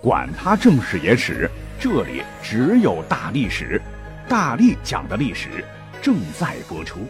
[0.00, 3.82] 管他正史野史，这里只有大历史，
[4.28, 5.64] 大力讲的历史
[6.00, 7.00] 正在播出。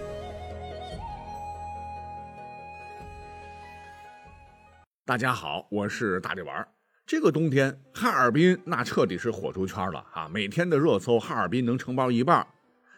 [5.04, 6.66] 大家好，我是大力丸。
[7.06, 10.26] 这个冬天，哈尔滨那彻底是火出圈了啊！
[10.32, 12.46] 每天的热搜，哈尔滨能承包一半。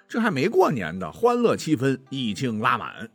[0.07, 3.11] 这还没过年的欢乐气氛已经拉满。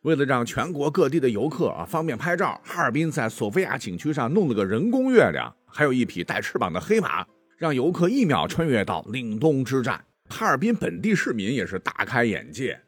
[0.00, 7.26] 为了让全国各地的游客啊方便拍照，哈尔滨在索菲亚景区上弄了个人工月亮，还有一匹带翅膀的黑马，
[7.58, 10.02] 让游客一秒穿越到凛冬之战。
[10.30, 12.80] 哈尔滨本地市民也是大开眼界，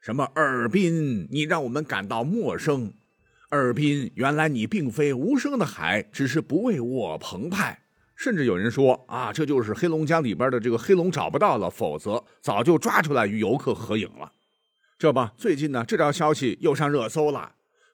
[0.00, 2.90] 什么尔滨，你让我们感到陌生；
[3.50, 7.78] 尔滨，原来你并非无声的海，只是不为我澎湃。
[8.16, 14.32] 甚至有人说啊，这就是黑龙江里边的这个黑龙找不到了，否则早就抓出来与游客合影了。
[14.98, 17.52] 这不，最近呢，这条消息又上热搜了。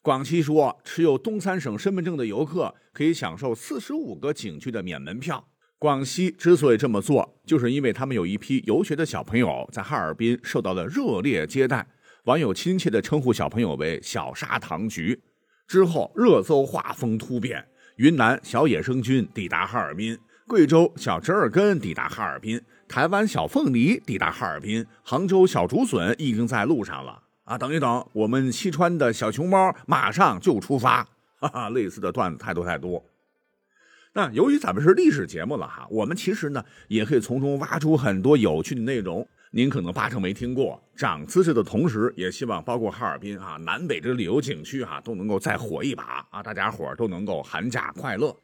[0.09, 5.47] 广西说，持有东三省身份证的游客可以享受四十五个景区的免门票。
[5.79, 11.87] 广西之所以这么做，就是因为他们有一批游学的小朋友在哈尔滨受到了热烈接待，
[12.25, 15.21] 网友亲切地称呼小朋友为“小砂糖橘”。
[15.69, 22.59] 之后，热搜画风突变，云南小野生菌抵达哈尔滨，贵州小折耳根抵达哈尔滨。
[22.89, 27.57] 台湾小凤梨抵达哈尔滨，杭州小竹笋已经在路上了啊！
[27.57, 31.03] 等一等，我们西川的小熊猫马上就出发，
[31.39, 31.71] 哈哈！
[31.71, 33.03] 类似的段子太多太多。
[34.13, 48.37] 那由于咱们是历史节目了哈，我们其实呢也可以从中挖出很多有趣的内容，您可能八成没听过，涨姿势的同时，也希望包括哈尔滨啊、南北这旅游景区哈都能够再火一把啊，大家伙都能够寒假快乐。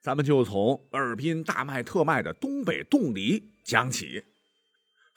[0.00, 4.24] 咱们就从尔滨大卖特卖的东北冻梨讲起。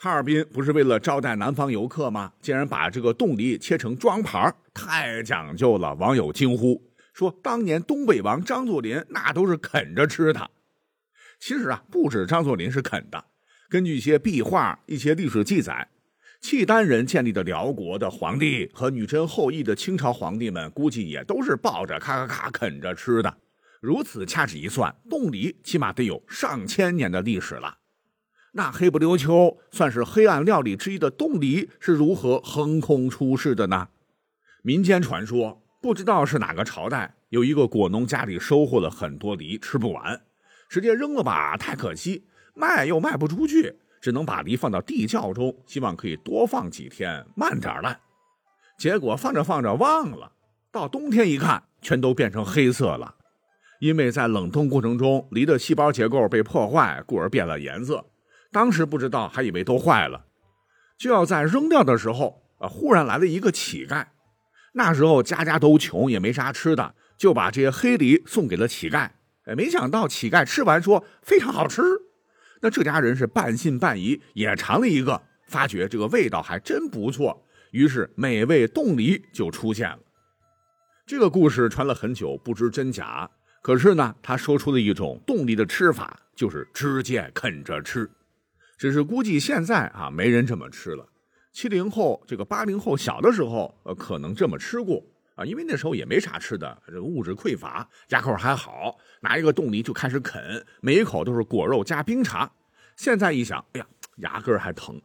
[0.04, 2.34] 哈尔滨不是为了招待南方游客吗？
[2.42, 5.94] 竟然把这个冻梨切成装盘，太讲究了！
[5.94, 6.82] 网友惊呼
[7.14, 10.50] 说：“当年东北王张作霖那都是啃着吃的。”
[11.40, 13.24] 其实啊，不止张作霖是啃的。
[13.70, 15.88] 根据一些壁画、一些历史记载，
[16.42, 23.38] 契丹人建立的辽国的皇帝和女真后裔的清朝皇帝们，估计也都是抱着咔咔咔啃着吃的。
[23.80, 27.78] 如此掐指一算，冻梨起码得有上千年的历史了。
[28.54, 33.88] 那黑不溜秋、算是黑暗料理之一的冻梨是如何横空出世的呢？
[34.62, 40.22] 民间传说，不知道是哪个朝代，有一个果农家里收获了很多梨，吃不完，
[40.68, 42.24] 直接扔了吧，太可惜；
[42.54, 48.02] 卖又卖不出去，只能把梨放到地窖中，希望可以多放几天，慢点烂。
[48.78, 50.34] 结果放着放着忘了，
[50.74, 53.16] 到冬天一看，全都变成黑色了。
[53.80, 58.06] 因为在冷冻过程中，梨的细胞结构被破坏，故而变了颜色。
[58.52, 60.26] 当时不知道，还以为都坏了，
[60.98, 64.06] 就要在扔掉的时候，啊，忽然来了一个乞丐。
[64.74, 69.10] 那时候家家都穷，也没啥吃的，就把这些黑梨送给了乞丐。
[69.46, 71.82] 哎，没想到乞丐吃完说非常好吃。
[72.62, 77.44] 那这家人是半信半疑，也尝了一个，发觉这个味道还真不错。
[77.72, 80.00] 于是美味冻梨就出现了。
[81.08, 83.30] 这个故事传了很久，不知真假。
[83.62, 88.10] 可是呢，他说出了一种冻梨的吃法，就是直接啃着吃。
[88.82, 91.08] 只是估计现在啊，没人这么吃了。
[91.54, 95.06] 七零后、这个八零后小的时候，呃，可能这么吃过
[95.36, 102.52] 啊，因为那时候也没啥吃的，这个物质匮乏，牙口还好，拿一个冻梨就开始啃，每一口都是果肉加冰茶。
[102.96, 105.00] 现在一想，哎呀，牙根还疼。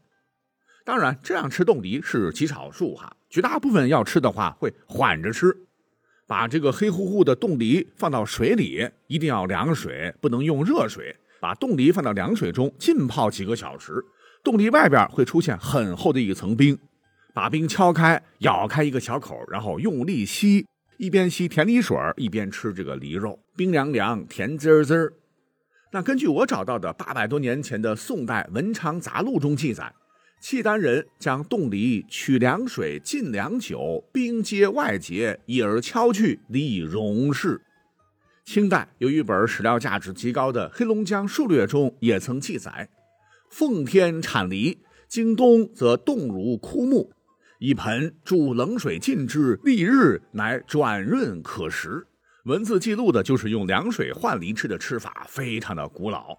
[0.82, 5.54] 当然，这样吃冻梨是极少数哈，绝大部分要吃的话会缓着吃。
[6.26, 11.14] 把这个黑乎乎的冻梨放到水里，一定要凉水，不能用热水。
[11.46, 14.04] 把冻梨放到凉水中浸泡几个小时，
[14.42, 16.76] 冻梨外边会出现很厚的一层冰。
[17.32, 20.66] 把冰敲开，咬开一个小口，然后用力吸，
[20.98, 25.12] 一边吸甜梨水一边吃这个梨肉，冰凉凉，甜滋滋。
[25.92, 29.94] 那根据我找到的八百多年前的宋代《文昌杂录》中记载。
[30.40, 37.60] 契丹人将冻梨取凉水，浸凉酒，冰接外结，以而敲去，梨以溶释。
[38.46, 42.88] 清代有一本史料价值极高的《黑龙江数略》中也曾记载：
[43.50, 44.78] 奉天产梨，
[45.08, 47.10] 经冬则冻如枯木，
[47.58, 52.06] 一盆注冷水浸之，历日乃转润可食。
[52.44, 56.38] 文字记录的就是用凉水换梨吃的吃法，非常的古老。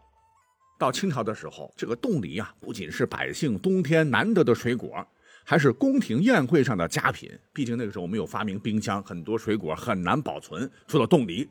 [0.80, 5.06] 到清朝的时候，这个冻梨啊，不仅是百姓冬天难得的水果，
[5.44, 7.30] 还是宫廷宴会上的佳品。
[7.52, 10.72] 毕竟那个时候没有发明冰箱，很多水果很难保存。
[10.88, 11.46] 除了冻梨，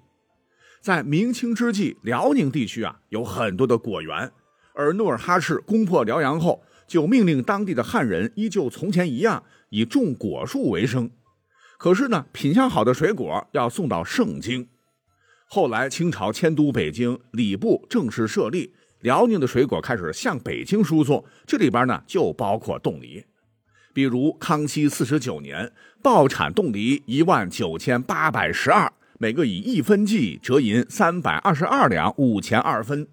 [0.86, 4.30] 在明清之际，辽宁地区啊有很多的果园，
[4.72, 11.10] 而努尔哈赤攻破辽阳后，就命令当地的汉人依旧从前一样以种果树为生。
[11.76, 14.68] 可是呢，品相好的水果要送到盛京。
[15.48, 23.24] 后来清朝迁都北京，礼部正式设立，辽宁的水果开始向北京输送，这里边呢就包括冻梨。
[23.92, 33.08] 比如康熙四十九年，报产冻梨一万九千八百十二，每个以一分计，折银三百二十二两五钱二分。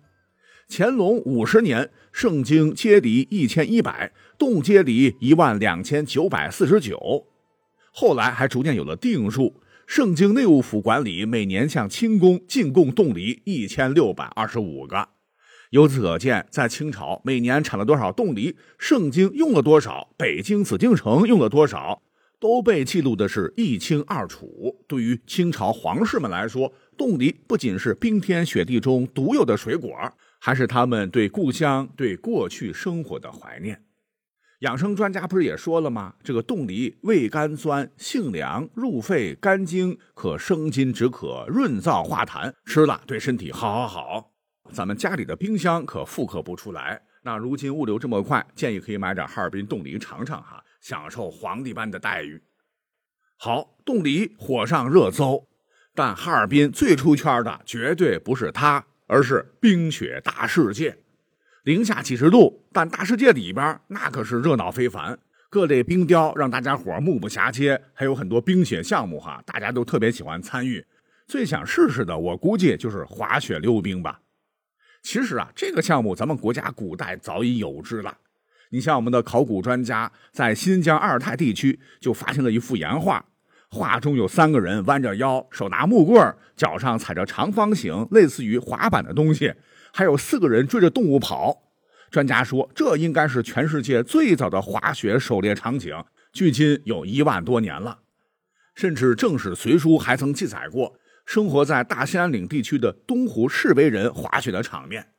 [0.68, 7.28] 乾隆五十年，盛京接梨一千一百，冻接梨一万两千九百四十九。
[7.92, 9.62] 后来还逐渐有了定数。
[9.86, 15.10] 盛京内务府管理，每年向清宫进贡冻梨一千六百二十五个。
[15.72, 22.02] 由此可见，在清朝每年产了多少冻梨，盛京用了多少，北京紫禁城用了多少，
[22.44, 24.76] 都被记录的是一清二楚。
[24.86, 29.90] 对于清朝皇室们来说，冻梨不仅是冰天雪地中独有的水果，
[30.42, 33.82] 还是他们对故乡、对过去生活的怀念。
[34.60, 36.16] 养生专家不是也说了吗？
[36.22, 44.32] 这个冻梨味甘酸，性凉，入肺，肝经，可生津止渴，润燥化痰，吃了对身体好好好。
[44.74, 47.02] 咱们家里的冰箱可复刻不出来。
[47.22, 52.44] 那如今物流这么快，建议可以买点哈尔滨冻梨尝尝哈，享受皇帝般的待遇。
[53.38, 55.48] 好，冻梨火上热搜，
[55.96, 60.98] 但哈尔滨最出圈的绝对不是它，而是冰雪大世界。
[61.64, 65.18] 零下几十度，但大世界里边那可是热闹非凡，
[65.50, 70.86] 各类冰雕让大家伙目不暇接，还有很多冰雪项目哈，大家都特别喜欢参与。
[71.26, 74.20] 最想试试的，我估计就是滑雪溜冰吧。
[75.02, 78.18] 其实啊，这个项目咱们国家古代早已有之了。
[78.70, 83.26] 你像我们的考古专家在新疆阿尔泰地区就发现了一幅岩画，
[83.70, 89.54] 画中有三个人弯着腰，手拿木棍，脚上踩着长方形类似于滑板的东西。
[89.94, 91.64] 还有四个人追着动物跑，
[92.10, 95.96] 专家说这应该是全世界最早的滑雪狩猎场景，
[96.32, 98.00] 距今有一万多年了。
[98.74, 100.96] 甚至正史随书还曾记载过
[101.28, 105.13] 生活在大兴安岭地区的东湖士为人滑雪的场面。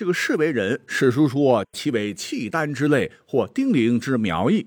[0.00, 4.66] 这个士为人，史书说其为契丹之类或丁零之苗裔，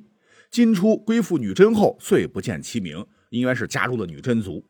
[0.52, 4.64] 今初归附女真后，遂不见其名，应该是加入了女真族。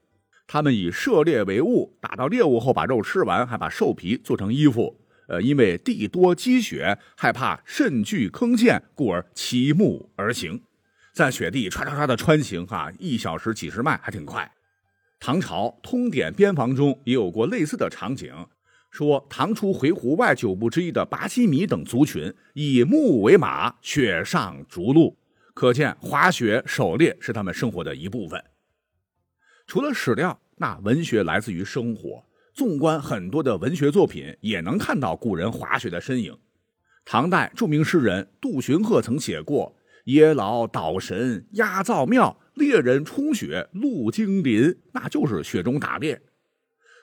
[0.48, 4.98] 他们以狩猎为务，打到猎物后把肉吃完，还把兽皮做成衣服。
[5.28, 10.62] 呃，因为地多积雪，害怕甚惧坑陷，故而骑木而行，
[11.12, 14.50] 在雪地唰唰唰的穿行，哈，一小时几十迈，还挺快。
[15.20, 18.34] 唐朝通典边防中也有过类似的场景，
[18.94, 25.18] 说唐初回鹘外九部之一的拔西米等族群以木为马，雪上逐鹿，
[25.56, 28.40] 可见滑雪狩猎是他们生活的一部分。
[29.66, 32.24] 除了史料，那文学来自于生活。
[32.54, 36.38] 纵观很多的文学作品，也能看到古人滑雪的身影。
[37.04, 39.76] 唐代著名诗人杜荀鹤曾写过
[40.06, 46.22] ：“耶劳岛神压造庙，猎人冲雪路经林。”那就是雪中打猎。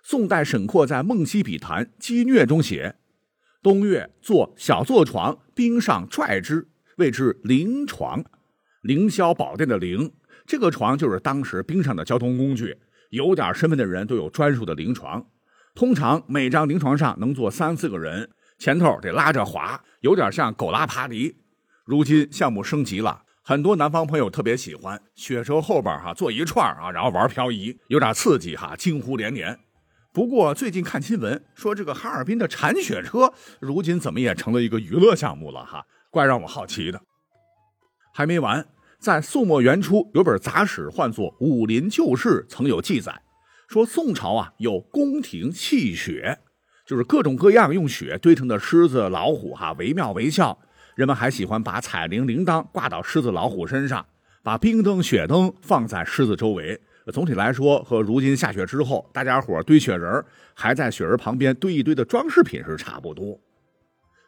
[0.02, 2.96] 宋代沈括在《梦溪笔谈·积虐》中写
[3.62, 8.24] ：“冬月坐小坐床，冰上拽之，谓之凌床。
[8.82, 10.12] 凌霄宝殿的凌。”
[10.46, 12.76] 这个床就是当时冰上的交通工具，
[13.10, 15.24] 有点身份的人都有专属的灵床，
[15.76, 21.36] 通常每张灵床上能坐三四个人，前头得拉着滑，有点像狗拉爬犁。
[21.84, 29.56] 如今项目升级了，很多南方朋友特别喜欢，雪车后边哈坐一串啊，然后玩漂移，有点刺激哈，惊呼连连。
[30.12, 37.00] 不过最近看新闻说，这个哈尔滨的铲雪车如今怎么也成了一个娱乐项目了哈，怪让我好奇的。
[38.12, 38.66] 还没完。
[38.98, 43.22] 在宋末元初，有本杂史，唤作《武林旧事》，曾有记载，
[43.68, 46.40] 说宋朝啊有宫廷戏雪，
[46.84, 50.58] 就是各种各样用雪堆成的狮子、老虎，哈，惟妙惟肖。
[50.96, 54.04] 人们还喜欢把彩铃铃铛挂到狮子、老虎身上，
[54.42, 56.80] 把冰灯、雪灯放在狮子周围。
[57.10, 60.24] 总体来说，和如今下雪之后大家伙堆雪人，
[60.54, 63.38] 还在雪人旁边堆一堆的装饰品是差不多。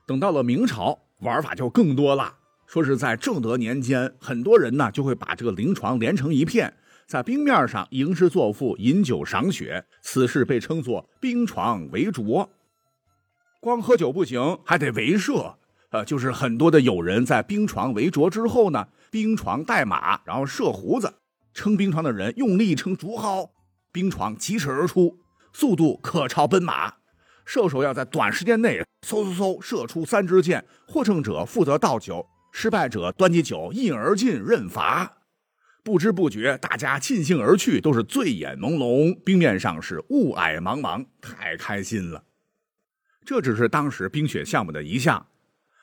[0.07, 2.35] 等到了明朝，玩法就更多了。
[2.67, 6.73] 说是在正德年间，很多人呢就会把这个灵床连成一片，
[7.07, 12.51] 在冰面上吟诗作赋、饮酒赏雪，此事被称作“冰床围着”。
[13.61, 15.57] 光喝酒不行，还得围射，
[15.91, 21.13] 呃，就是很多的友人在冰床围着之后呢，冰床带马，然后射胡子，
[21.55, 23.51] 撑冰床的人用力撑竹篙，
[23.91, 25.19] 冰床疾驰而出，
[25.53, 26.95] 速度可超奔马。
[27.45, 32.27] 射手要在短时间内嗖嗖嗖射出三支箭，获胜者负责倒酒。
[32.53, 35.19] 失败者端起酒，一饮而尽，认罚。
[35.83, 42.25] 不知不觉，大家尽兴而去，都是醉眼朦胧，冰面上是雾霭茫茫，太开心了。
[43.25, 45.27] 这只是当时冰雪项目的一项，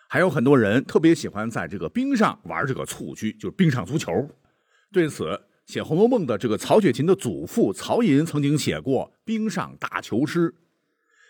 [0.08, 4.30] 还有很多人特别喜欢在这个冰上玩这个蹴鞠，就是冰上足球。
[4.92, 10.50] 对此，写《红楼梦》的这个曹雪芹的祖父曹寅曾经写过《冰上大球诗》：“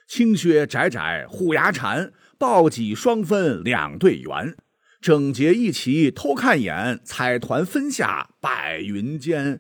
[0.08, 4.56] 青靴窄窄虎牙缠，抱戟双分两对圆。
[5.02, 9.60] 整洁一齐偷看眼，彩团分下百云间。”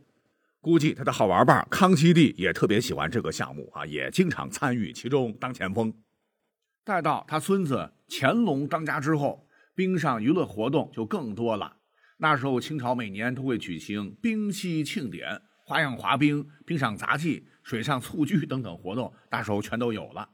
[0.62, 5.94] 估计他的好玩伴康熙帝也特别喜欢这个项目啊，也经常参与其中当前锋。
[6.86, 9.46] 待到他孙子乾隆当家之后，
[9.76, 11.79] 冰上娱乐活动就更多了。
[12.22, 20.30] 那时候，清朝每年都会举行冰嬉庆典，花样滑冰、冰上杂技、水上蹴鞠等等活动，那时候全都有了。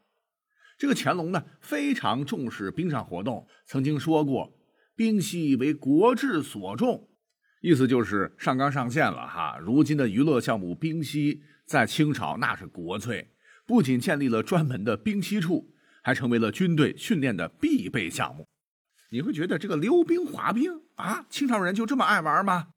[0.80, 4.58] 这个乾隆呢，非常重视冰上活动，曾经说过
[4.98, 7.08] ：“冰嬉为国志所重”，
[7.62, 9.58] 意思就是上纲上线了哈。
[9.60, 13.30] 如今的娱乐项目冰嬉，在清朝那是国粹，
[13.68, 18.48] 不仅建立了专门的冰嬉处，还成为了军队训练的必备项目。
[19.12, 22.68] 你会觉得这个溜冰、滑冰啊，清朝人就这么爱玩吗？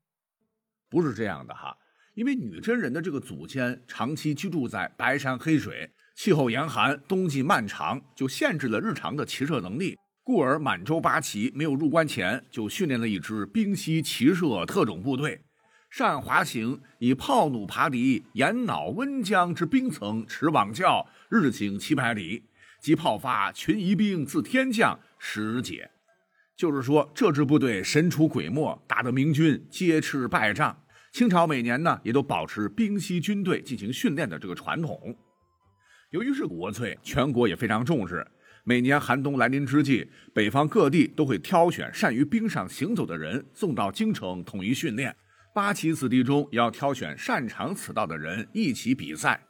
[0.91, 1.77] 不是这样的哈，
[2.15, 9.97] 因为女真人的这个祖先长期居住在白山黑水，气候严寒，冬季漫长，就限制了日常的骑射能力。
[10.25, 15.43] 故而满洲八旗没有入关前，就训练了一支冰溪骑射特种部队，
[15.89, 22.45] 善滑行，以炮弩爬敌，沿脑温江之冰层持网教，日行七百里，
[22.81, 25.91] 即炮发群疑兵自天降，时解。
[26.59, 30.77] 就是说，这支部队神出鬼没，打得明军皆吃败仗。
[31.13, 35.17] 清朝每年呢，也都保持冰溪军队进行训练的这个传统。
[36.11, 38.27] 由于是国粹，全国也非常重视。
[38.65, 45.15] 每年寒冬来临之际，北方各地都会挑选善于冰上行走的人送到京城统一训练。
[45.55, 49.41] 八旗子弟中也要挑选擅长此道的人一起比赛，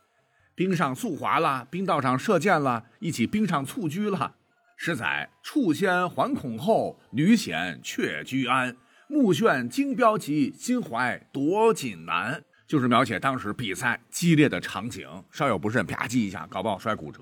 [0.55, 4.35] 冰上速滑啦，冰道上射箭啦，一起冰上蹴鞠啦。
[4.81, 8.77] 十载，处先惶恐后，屡险却居安。
[9.09, 12.45] 目眩惊标急，心怀夺锦难。
[12.65, 17.21] 就是描写当时比赛激烈的场景，稍有不慎，啪叽一下，搞不好摔骨折。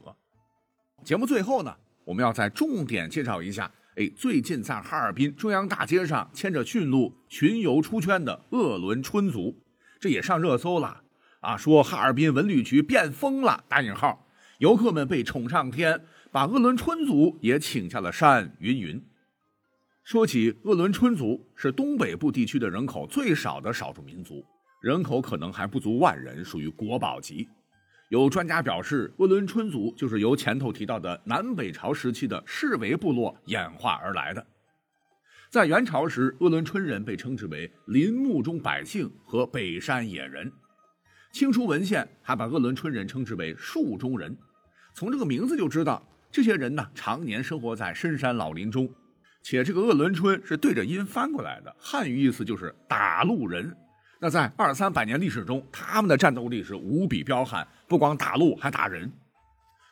[1.03, 9.57] 节目最后呢，我们要再重点介绍一下，哎，最近在哈尔滨中央大街上牵着驯鹿巡游出圈的鄂伦春族，
[9.99, 11.01] 这也上热搜了
[11.41, 11.57] 啊！
[11.57, 14.27] 说哈尔滨文旅局变疯了，打引号，
[14.59, 16.05] 游客们被宠上天。
[16.37, 19.02] 把鄂伦春族也请下了山，云云。
[20.05, 24.45] 说起鄂伦春族，是东北部地区的人口最少的少数民族，
[24.83, 27.49] 人口可能还不足万人，属于国宝级。
[28.11, 34.47] 有专家表示，鄂伦春族就是由前头提到的南北朝时期的士维部落演化而来的。
[35.49, 40.52] 在元朝时，鄂伦春人被称之为林木中百姓和北山野人。
[41.33, 44.37] 清初文献还把鄂伦春人称之为树中人。
[44.93, 46.07] 从这个名字就知道。
[46.37, 48.87] 这些人呢，常年生活在深山老林中，
[49.43, 53.75] 且这个鄂伦春是对着音翻过来的，汉语意思就是打路人。
[54.21, 59.11] 那在二三百年历史中，他们的战斗力是无比彪悍，不光打路，还打人。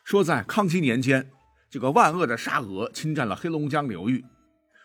[0.03, 1.27] 说在康熙年间，
[1.67, 4.23] 这个万恶的沙俄侵占了黑龙江流域，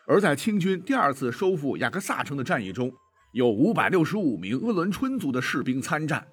[0.06, 2.90] 而在清军第二次收复雅克萨城的战役中，
[3.34, 6.26] 有五百六十五名鄂伦春族的士兵参战。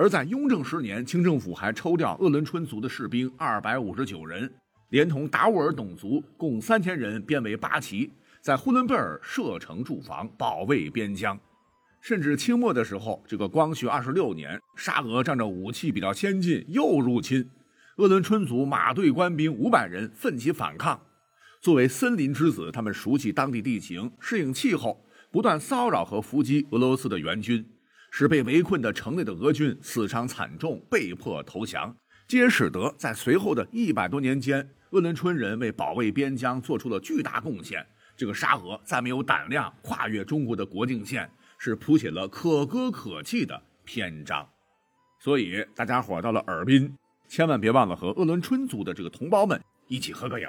[0.00, 4.48] 而在雍正十年，清政府还抽调鄂伦春族的士兵二百五十九人，
[4.90, 8.08] 连同达斡尔等族共三千人，编为八旗，
[8.40, 11.36] 在呼伦贝尔设城驻防，保卫边疆。
[12.00, 17.50] 甚至清末的时候，这个光绪二十六年，沙俄仗着武器比较先进，又入侵，
[17.96, 21.00] 鄂伦春族马队官兵五百人奋起反抗。
[21.60, 27.68] 作为森林之子，他们熟悉当地地形，适应气候，不断骚扰和伏击俄罗斯的援军。
[28.10, 31.94] 使被围困的城内的俄军死伤惨重，被迫投降，
[32.26, 37.86] 这也使得在随后的一百多年间，鄂伦春人为保卫边疆做出了巨大贡献。
[38.16, 44.48] 这个沙俄再没有胆量跨越中国的国境线，是谱写了可歌可泣的篇章。
[45.20, 46.92] 所以大家伙到了尔滨，
[47.28, 50.48] 千万别忘了和鄂伦春族的这个同胞们一起合个影。